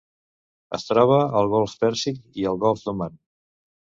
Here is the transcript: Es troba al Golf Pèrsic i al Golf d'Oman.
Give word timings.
Es 0.77 0.85
troba 0.91 1.19
al 1.41 1.51
Golf 1.51 1.75
Pèrsic 1.83 2.17
i 2.43 2.47
al 2.53 2.59
Golf 2.65 2.83
d'Oman. 2.87 3.21